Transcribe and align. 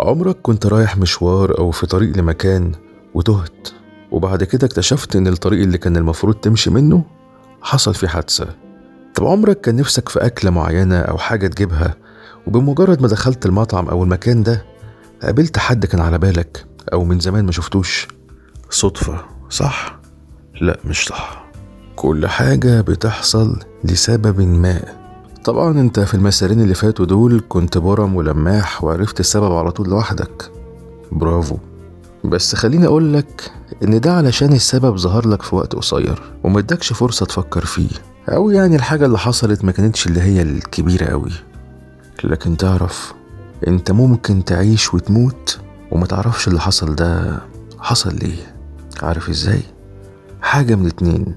عمرك 0.00 0.36
كنت 0.42 0.66
رايح 0.66 0.96
مشوار 0.96 1.58
أو 1.58 1.70
في 1.70 1.86
طريق 1.86 2.16
لمكان 2.16 2.72
وتهت 3.14 3.68
وبعد 4.10 4.44
كده 4.44 4.66
اكتشفت 4.66 5.16
إن 5.16 5.26
الطريق 5.26 5.62
اللي 5.62 5.78
كان 5.78 5.96
المفروض 5.96 6.34
تمشي 6.34 6.70
منه 6.70 7.04
حصل 7.62 7.94
فيه 7.94 8.06
حادثة. 8.08 8.46
طب 9.14 9.26
عمرك 9.26 9.60
كان 9.60 9.76
نفسك 9.76 10.08
في 10.08 10.26
أكلة 10.26 10.50
معينة 10.50 10.98
أو 11.00 11.18
حاجة 11.18 11.46
تجيبها؟ 11.46 11.94
وبمجرد 12.46 13.02
ما 13.02 13.08
دخلت 13.08 13.46
المطعم 13.46 13.88
أو 13.88 14.02
المكان 14.02 14.42
ده 14.42 14.64
قابلت 15.22 15.58
حد 15.58 15.86
كان 15.86 16.00
على 16.00 16.18
بالك 16.18 16.66
أو 16.92 17.04
من 17.04 17.20
زمان 17.20 17.44
ما 17.44 17.52
شفتوش؟ 17.52 18.08
صدفة 18.70 19.24
صح؟ 19.50 20.00
لا 20.60 20.78
مش 20.84 21.04
صح. 21.04 21.44
كل 21.96 22.26
حاجة 22.26 22.80
بتحصل 22.80 23.58
لسبب 23.84 24.40
ما. 24.40 25.01
طبعا 25.44 25.80
أنت 25.80 26.00
في 26.00 26.14
المسارين 26.14 26.60
اللي 26.60 26.74
فاتوا 26.74 27.04
دول 27.06 27.42
كنت 27.48 27.78
برم 27.78 28.16
ولماح 28.16 28.84
وعرفت 28.84 29.20
السبب 29.20 29.52
على 29.52 29.70
طول 29.70 29.88
لوحدك. 29.88 30.50
برافو. 31.12 31.56
بس 32.24 32.54
خليني 32.54 32.86
اقولك 32.86 33.50
إن 33.84 34.00
ده 34.00 34.12
علشان 34.12 34.52
السبب 34.52 34.96
ظهر 34.96 35.28
لك 35.28 35.42
في 35.42 35.54
وقت 35.56 35.74
قصير 35.74 36.22
ومدكش 36.44 36.92
فرصة 36.92 37.26
تفكر 37.26 37.64
فيه 37.64 37.88
أو 38.28 38.50
يعني 38.50 38.76
الحاجة 38.76 39.06
اللي 39.06 39.18
حصلت 39.18 39.64
ما 39.64 39.72
كانتش 39.72 40.06
اللي 40.06 40.20
هي 40.20 40.42
الكبيرة 40.42 41.04
قوي 41.06 41.30
لكن 42.24 42.56
تعرف 42.56 43.12
أنت 43.66 43.90
ممكن 43.90 44.44
تعيش 44.44 44.94
وتموت 44.94 45.58
وما 45.90 46.06
تعرفش 46.06 46.48
اللي 46.48 46.60
حصل 46.60 46.94
ده 46.94 47.38
حصل 47.80 48.14
ليه. 48.16 48.54
عارف 49.02 49.28
إزاي؟ 49.28 49.62
حاجة 50.42 50.74
من 50.74 50.86
اتنين 50.86 51.34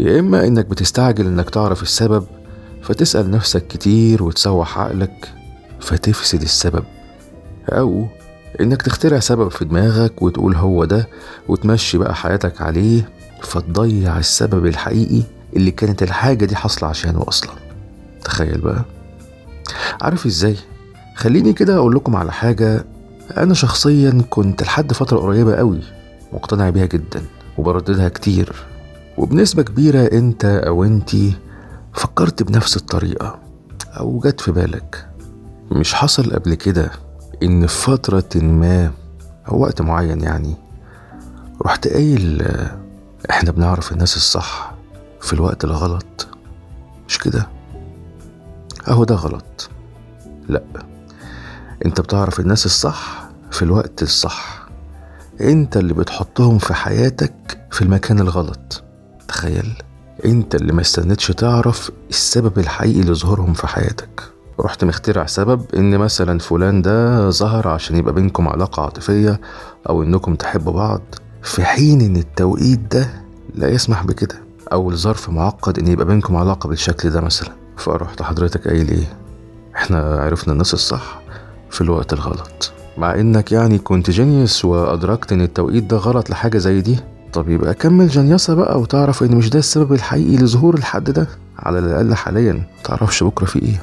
يا 0.00 0.20
إما 0.20 0.46
إنك 0.46 0.66
بتستعجل 0.66 1.26
إنك 1.26 1.50
تعرف 1.50 1.82
السبب 1.82 2.24
فتسأل 2.88 3.30
نفسك 3.30 3.66
كتير 3.66 4.22
وتسوح 4.22 4.78
عقلك 4.78 5.32
فتفسد 5.80 6.42
السبب 6.42 6.84
أو 7.68 8.06
إنك 8.60 8.82
تخترع 8.82 9.18
سبب 9.18 9.48
في 9.48 9.64
دماغك 9.64 10.22
وتقول 10.22 10.54
هو 10.56 10.84
ده 10.84 11.08
وتمشي 11.48 11.98
بقى 11.98 12.14
حياتك 12.14 12.62
عليه 12.62 13.08
فتضيع 13.42 14.18
السبب 14.18 14.66
الحقيقي 14.66 15.22
اللي 15.56 15.70
كانت 15.70 16.02
الحاجة 16.02 16.44
دي 16.44 16.56
حاصلة 16.56 16.88
عشانه 16.88 17.24
أصلا. 17.28 17.50
تخيل 18.24 18.60
بقى. 18.60 18.84
عارف 20.02 20.26
إزاي؟ 20.26 20.56
خليني 21.14 21.52
كده 21.52 21.76
أقول 21.76 21.94
لكم 21.94 22.16
على 22.16 22.32
حاجة 22.32 22.84
أنا 23.36 23.54
شخصيا 23.54 24.22
كنت 24.30 24.62
لحد 24.62 24.92
فترة 24.92 25.18
قريبة 25.18 25.54
قوي 25.56 25.80
مقتنع 26.32 26.70
بيها 26.70 26.86
جدا 26.86 27.22
وبرددها 27.58 28.08
كتير. 28.08 28.52
وبنسبة 29.18 29.62
كبيرة 29.62 30.00
أنت 30.12 30.44
أو 30.44 30.84
أنتي 30.84 31.32
فكرت 31.94 32.42
بنفس 32.42 32.76
الطريقة 32.76 33.38
أو 33.98 34.18
جت 34.18 34.40
في 34.40 34.52
بالك. 34.52 35.08
مش 35.72 35.94
حصل 35.94 36.32
قبل 36.32 36.54
كده 36.54 36.90
إن 37.42 37.66
في 37.66 37.76
فترة 37.82 38.28
ما 38.42 38.92
أو 39.48 39.60
وقت 39.60 39.82
معين 39.82 40.20
يعني 40.20 40.56
رحت 41.62 41.88
قايل 41.88 42.48
إحنا 43.30 43.50
بنعرف 43.50 43.92
الناس 43.92 44.16
الصح 44.16 44.74
في 45.20 45.32
الوقت 45.32 45.64
الغلط. 45.64 46.28
مش 47.08 47.18
كده؟ 47.18 47.48
أهو 48.88 49.04
ده 49.04 49.14
غلط. 49.14 49.70
لأ 50.48 50.62
أنت 51.86 52.00
بتعرف 52.00 52.40
الناس 52.40 52.66
الصح 52.66 53.28
في 53.50 53.62
الوقت 53.62 54.02
الصح. 54.02 54.68
أنت 55.40 55.76
اللي 55.76 55.94
بتحطهم 55.94 56.58
في 56.58 56.74
حياتك 56.74 57.66
في 57.70 57.82
المكان 57.82 58.18
الغلط. 58.18 58.82
تخيل؟ 59.28 59.82
انت 60.24 60.54
اللي 60.54 60.72
ما 60.72 60.80
استنيتش 60.80 61.26
تعرف 61.26 61.90
السبب 62.10 62.58
الحقيقي 62.58 63.00
لظهورهم 63.00 63.52
في 63.52 63.66
حياتك. 63.66 64.22
رحت 64.60 64.84
مخترع 64.84 65.26
سبب 65.26 65.62
إن 65.74 65.98
مثلا 65.98 66.38
فلان 66.38 66.82
ده 66.82 67.30
ظهر 67.30 67.68
عشان 67.68 67.96
يبقى 67.96 68.14
بينكم 68.14 68.48
علاقة 68.48 68.82
عاطفية 68.82 69.40
أو 69.88 70.02
إنكم 70.02 70.34
تحبوا 70.34 70.72
بعض. 70.72 71.00
في 71.42 71.64
حين 71.64 72.00
إن 72.00 72.16
التوقيت 72.16 72.80
ده 72.94 73.08
لا 73.54 73.68
يسمح 73.68 74.06
بكده. 74.06 74.36
أو 74.72 74.90
الظرف 74.90 75.28
معقد 75.30 75.78
إن 75.78 75.86
يبقى 75.88 76.06
بينكم 76.06 76.36
علاقة 76.36 76.68
بالشكل 76.68 77.10
ده 77.10 77.20
مثلا. 77.20 77.50
فرحت 77.76 78.22
حضرتك 78.22 78.68
قايل 78.68 78.88
إيه؟ 78.88 79.06
إحنا 79.76 80.00
عرفنا 80.20 80.52
الناس 80.52 80.74
الصح 80.74 81.20
في 81.70 81.80
الوقت 81.80 82.12
الغلط. 82.12 82.72
مع 82.98 83.14
إنك 83.14 83.52
يعني 83.52 83.78
كنت 83.78 84.10
جينيوس 84.10 84.64
وأدركت 84.64 85.32
إن 85.32 85.40
التوقيت 85.40 85.84
ده 85.84 85.96
غلط 85.96 86.30
لحاجة 86.30 86.58
زي 86.58 86.80
دي 86.80 86.98
طب 87.32 87.48
يبقى 87.48 87.74
كمل 87.74 88.08
جنياسة 88.08 88.54
بقى 88.54 88.80
وتعرف 88.80 89.22
إن 89.22 89.36
مش 89.36 89.50
ده 89.50 89.58
السبب 89.58 89.92
الحقيقي 89.92 90.36
لظهور 90.36 90.74
الحد 90.74 91.10
ده؟ 91.10 91.26
على 91.58 91.78
الأقل 91.78 92.14
حاليا 92.14 92.62
متعرفش 92.80 93.22
بكرة 93.22 93.46
في 93.46 93.62
إيه. 93.62 93.82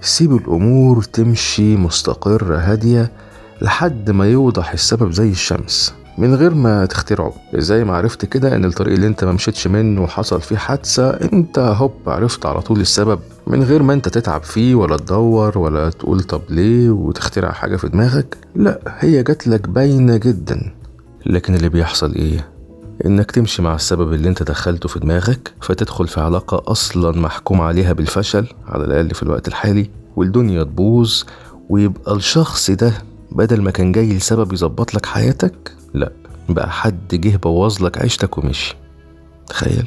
سيب 0.00 0.36
الأمور 0.36 1.02
تمشي 1.02 1.76
مستقرة 1.76 2.56
هادية 2.58 3.12
لحد 3.60 4.10
ما 4.10 4.26
يوضح 4.26 4.72
السبب 4.72 5.10
زي 5.12 5.28
الشمس 5.30 5.94
من 6.18 6.34
غير 6.34 6.54
ما 6.54 6.86
تخترعه. 6.86 7.32
زي 7.54 7.84
ما 7.84 7.96
عرفت 7.96 8.24
كده 8.24 8.54
إن 8.56 8.64
الطريق 8.64 8.94
اللي 8.94 9.06
أنت 9.06 9.24
ما 9.24 9.32
مشيتش 9.32 9.66
منه 9.66 10.02
وحصل 10.02 10.40
فيه 10.40 10.56
حادثة 10.56 11.10
أنت 11.10 11.58
هوب 11.58 11.92
عرفت 12.06 12.46
على 12.46 12.60
طول 12.60 12.80
السبب 12.80 13.18
من 13.46 13.62
غير 13.62 13.82
ما 13.82 13.92
أنت 13.92 14.08
تتعب 14.08 14.42
فيه 14.42 14.74
ولا 14.74 14.96
تدور 14.96 15.58
ولا 15.58 15.90
تقول 15.90 16.20
طب 16.22 16.42
ليه 16.50 16.90
وتخترع 16.90 17.52
حاجة 17.52 17.76
في 17.76 17.88
دماغك. 17.88 18.36
لا 18.54 18.80
هي 18.98 19.22
جات 19.22 19.46
لك 19.46 19.68
باينة 19.68 20.16
جدا. 20.16 20.72
لكن 21.26 21.54
اللي 21.54 21.68
بيحصل 21.68 22.14
إيه؟ 22.14 22.48
إنك 23.06 23.30
تمشي 23.30 23.62
مع 23.62 23.74
السبب 23.74 24.12
اللي 24.12 24.28
أنت 24.28 24.42
دخلته 24.42 24.88
في 24.88 24.98
دماغك 24.98 25.52
فتدخل 25.60 26.08
في 26.08 26.20
علاقة 26.20 26.72
أصلا 26.72 27.20
محكوم 27.20 27.60
عليها 27.60 27.92
بالفشل 27.92 28.46
على 28.66 28.84
الأقل 28.84 29.14
في 29.14 29.22
الوقت 29.22 29.48
الحالي 29.48 29.90
والدنيا 30.16 30.62
تبوظ 30.62 31.22
ويبقى 31.70 32.14
الشخص 32.16 32.70
ده 32.70 32.92
بدل 33.32 33.62
ما 33.62 33.70
كان 33.70 33.92
جاي 33.92 34.12
لسبب 34.16 34.52
يظبط 34.52 34.94
لك 34.94 35.06
حياتك 35.06 35.72
لأ 35.94 36.12
بقى 36.48 36.70
حد 36.70 37.08
جه 37.14 37.36
بوظ 37.36 37.82
لك 37.82 37.98
عيشتك 37.98 38.38
ومشي. 38.38 38.76
تخيل. 39.48 39.86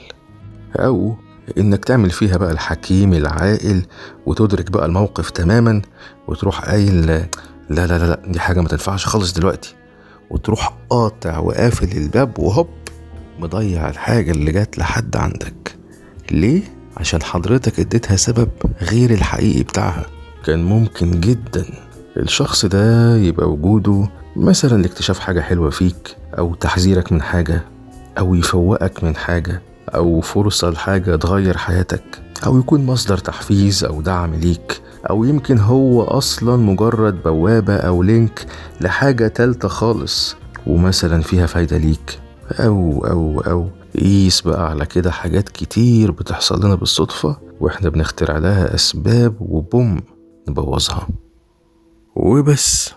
أو 0.75 1.15
إنك 1.57 1.85
تعمل 1.85 2.09
فيها 2.09 2.37
بقى 2.37 2.51
الحكيم 2.51 3.13
العاقل 3.13 3.81
وتدرك 4.25 4.71
بقى 4.71 4.85
الموقف 4.85 5.29
تماما 5.29 5.81
وتروح 6.27 6.65
قايل 6.65 7.05
لا 7.05 7.27
لا 7.69 7.87
لا 7.87 7.97
لا 8.07 8.21
دي 8.27 8.39
حاجة 8.39 8.61
ما 8.61 8.67
تنفعش 8.67 9.05
خالص 9.05 9.33
دلوقتي. 9.33 9.75
وتروح 10.29 10.77
قاطع 10.89 11.37
وقافل 11.39 11.97
الباب 11.97 12.39
وهوب! 12.39 12.67
مضيع 13.39 13.89
الحاجة 13.89 14.31
اللي 14.31 14.51
جات 14.51 14.77
لحد 14.77 15.15
عندك. 15.15 15.75
ليه؟ 16.31 16.61
عشان 16.97 17.23
حضرتك 17.23 17.79
اديتها 17.79 18.15
سبب 18.15 18.49
غير 18.81 19.11
الحقيقي 19.11 19.63
بتاعها. 19.63 20.05
كان 20.45 20.63
ممكن 20.63 21.11
جدا 21.11 21.65
الشخص 22.17 22.65
ده 22.65 23.15
يبقى 23.17 23.49
وجوده 23.49 24.09
مثلا 24.35 24.81
لاكتشاف 24.81 25.19
حاجة 25.19 25.41
حلوة 25.41 25.69
فيك 25.69 26.15
أو 26.37 26.55
تحذيرك 26.55 27.11
من 27.11 27.21
حاجة 27.21 27.61
أو 28.17 28.35
يفوقك 28.35 29.03
من 29.03 29.15
حاجة 29.15 29.61
أو 29.95 30.21
فرصة 30.21 30.69
لحاجة 30.69 31.15
تغير 31.15 31.57
حياتك 31.57 32.03
أو 32.45 32.59
يكون 32.59 32.85
مصدر 32.85 33.17
تحفيز 33.17 33.83
أو 33.83 34.01
دعم 34.01 34.33
ليك 34.35 34.81
أو 35.09 35.23
يمكن 35.23 35.57
هو 35.59 36.03
أصلا 36.03 36.57
مجرد 36.57 37.23
بوابة 37.23 37.75
أو 37.75 38.03
لينك 38.03 38.45
لحاجة 38.81 39.27
تالتة 39.27 39.67
خالص 39.67 40.35
ومثلا 40.67 41.21
فيها 41.21 41.45
فايدة 41.45 41.77
ليك. 41.77 42.19
أو 42.51 43.05
أو 43.07 43.39
أو. 43.41 43.67
قيس 43.99 44.41
بقى 44.41 44.69
على 44.69 44.85
كده 44.85 45.11
حاجات 45.11 45.49
كتير 45.49 46.11
بتحصل 46.11 46.65
لنا 46.65 46.75
بالصدفة 46.75 47.37
وإحنا 47.59 47.89
بنخترع 47.89 48.37
لها 48.37 48.75
أسباب 48.75 49.35
وبوم 49.39 50.01
نبوظها. 50.49 51.07
وبس. 52.15 52.93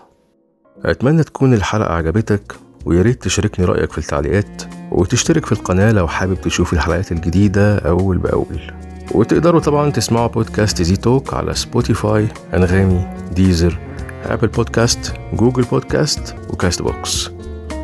أتمنى 0.85 1.23
تكون 1.23 1.53
الحلقة 1.53 1.93
عجبتك 1.93 2.55
ويا 2.85 3.01
ريت 3.01 3.23
تشاركني 3.23 3.65
رأيك 3.65 3.91
في 3.91 3.97
التعليقات 3.97 4.63
وتشترك 4.91 5.45
في 5.45 5.51
القناة 5.51 5.91
لو 5.91 6.07
حابب 6.07 6.41
تشوف 6.41 6.73
الحلقات 6.73 7.11
الجديدة 7.11 7.77
أول 7.77 8.17
بأول. 8.17 8.73
وتقدروا 9.11 9.59
طبعا 9.61 9.89
تسمعوا 9.91 10.27
بودكاست 10.27 10.81
زي 10.81 10.95
توك 10.95 11.33
على 11.33 11.53
سبوتيفاي 11.55 12.27
أنغامي 12.53 13.07
ديزر 13.35 13.79
أبل 14.25 14.47
بودكاست 14.47 15.13
جوجل 15.33 15.63
بودكاست 15.63 16.35
وكاست 16.53 16.81
بوكس. 16.81 17.29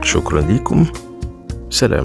شكرا 0.01 0.41
ليكم. 0.41 0.85
سلام. 1.75 2.03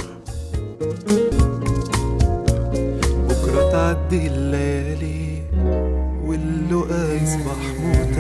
بكرة 3.28 3.70
تعدي 3.72 4.26
الليالي 4.26 5.43
واللقا 6.25 7.14
يصبح 7.14 7.61
موت 7.82 8.17